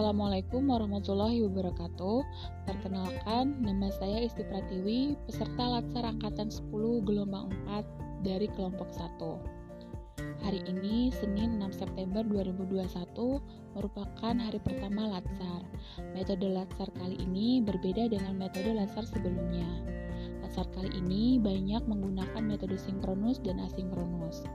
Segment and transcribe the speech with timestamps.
[0.00, 2.24] Assalamualaikum warahmatullahi wabarakatuh.
[2.64, 10.40] Perkenalkan, nama saya Isti Pratiwi, peserta Latsar Angkatan 10 Gelombang 4 dari kelompok 1.
[10.40, 13.44] Hari ini, Senin 6 September 2021,
[13.76, 15.68] merupakan hari pertama Latsar.
[16.16, 19.68] Metode Latsar kali ini berbeda dengan metode Latsar sebelumnya.
[20.40, 24.48] Latsar kali ini banyak menggunakan metode sinkronus dan asinkronus.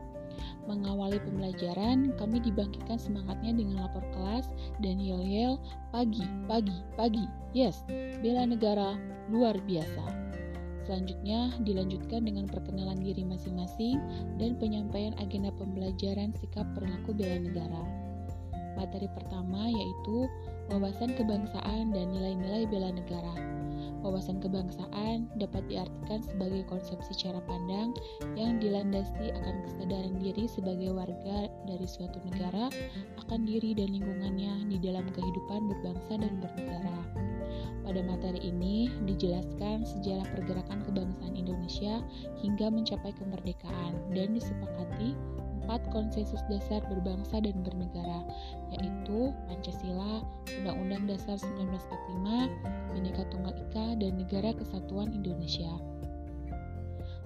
[0.65, 4.49] Mengawali pembelajaran, kami dibangkitkan semangatnya dengan lapor kelas
[4.81, 5.57] dan yel-yel,
[5.89, 7.25] pagi, pagi, pagi,
[7.57, 7.83] yes,
[8.21, 8.99] bela negara,
[9.29, 10.25] luar biasa.
[10.85, 13.97] Selanjutnya, dilanjutkan dengan perkenalan diri masing-masing
[14.37, 18.04] dan penyampaian agenda pembelajaran sikap perilaku bela negara.
[18.85, 20.29] Materi pertama yaitu
[20.69, 23.33] wawasan kebangsaan dan nilai-nilai bela negara.
[24.05, 27.97] Wawasan kebangsaan dapat diartikan sebagai konsepsi cara pandang
[28.37, 32.69] yang dilandasi akan kesadaran diri sebagai warga dari suatu negara
[33.25, 36.99] akan diri dan lingkungannya di dalam kehidupan berbangsa dan bernegara.
[37.81, 42.05] Pada materi ini dijelaskan sejarah pergerakan kebangsaan Indonesia
[42.45, 45.17] hingga mencapai kemerdekaan dan disepakati
[45.65, 48.21] empat konsensus dasar berbangsa dan bernegara,
[48.77, 50.21] yaitu Pancasila,
[50.61, 52.53] Undang-Undang Dasar 1945,
[52.93, 55.73] Bhinneka Tunggal Ika, dan Negara Kesatuan Indonesia.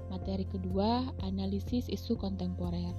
[0.08, 2.96] Materi kedua, analisis isu kontemporer.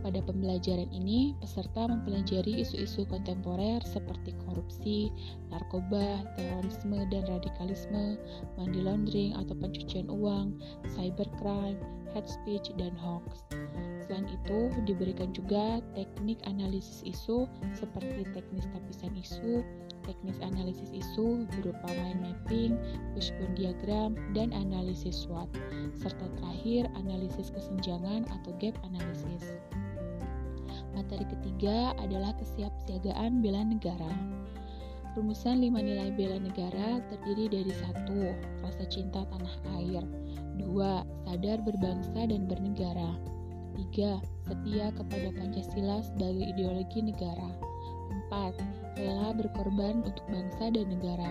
[0.00, 5.12] Pada pembelajaran ini, peserta mempelajari isu-isu kontemporer seperti korupsi,
[5.52, 8.16] narkoba, terorisme dan radikalisme,
[8.56, 10.56] money laundering atau pencucian uang,
[10.96, 11.76] cybercrime,
[12.16, 13.44] hate speech, dan hoax.
[14.10, 17.46] Selain itu, diberikan juga teknik analisis isu
[17.78, 19.62] seperti teknis tapisan isu,
[20.02, 22.74] teknis analisis isu berupa mind mapping,
[23.14, 25.46] wishbone diagram, dan analisis SWOT,
[25.94, 29.54] serta terakhir analisis kesenjangan atau gap analysis.
[30.90, 34.10] Materi ketiga adalah kesiapsiagaan bela negara.
[35.14, 38.34] Rumusan lima nilai bela negara terdiri dari satu,
[38.66, 40.02] rasa cinta tanah air,
[40.58, 43.14] dua, sadar berbangsa dan bernegara,
[43.76, 44.20] 3.
[44.50, 47.50] Setia kepada Pancasila sebagai ideologi negara.
[48.30, 48.98] 4.
[48.98, 51.30] Rela berkorban untuk bangsa dan negara.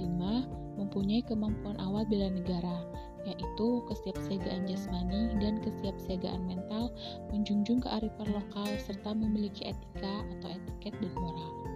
[0.00, 0.48] 5.
[0.76, 2.84] Mempunyai kemampuan awal bela negara,
[3.24, 6.92] yaitu kesiapsiagaan jasmani dan kesiapsiagaan mental,
[7.32, 11.75] menjunjung kearifan lokal, serta memiliki etika atau etiket dan moral.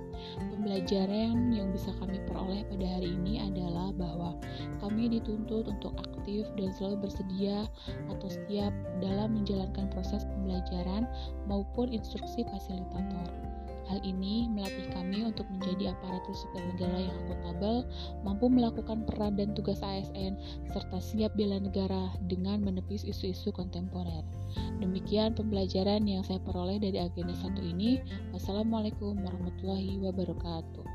[0.70, 4.38] Pembelajaran yang bisa kami peroleh pada hari ini adalah bahwa
[4.78, 7.66] kami dituntut untuk aktif dan selalu bersedia
[8.06, 8.70] atau siap
[9.02, 11.10] dalam menjalankan proses pembelajaran
[11.50, 13.49] maupun instruksi fasilitator.
[13.90, 17.82] Hal ini melatih kami untuk menjadi aparatur sipil negara yang akuntabel,
[18.22, 20.38] mampu melakukan peran dan tugas ASN,
[20.70, 24.22] serta siap bela negara dengan menepis isu-isu kontemporer.
[24.78, 27.98] Demikian pembelajaran yang saya peroleh dari agenda satu ini.
[28.30, 30.86] Wassalamualaikum warahmatullahi wabarakatuh.